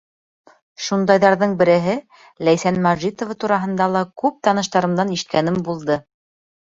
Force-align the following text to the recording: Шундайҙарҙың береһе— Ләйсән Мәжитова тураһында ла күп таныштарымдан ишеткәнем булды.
Шундайҙарҙың 0.85 1.51
береһе— 1.59 1.93
Ләйсән 2.47 2.81
Мәжитова 2.87 3.37
тураһында 3.45 3.91
ла 3.97 4.05
күп 4.23 4.41
таныштарымдан 4.49 5.13
ишеткәнем 5.19 5.61
булды. 5.69 5.99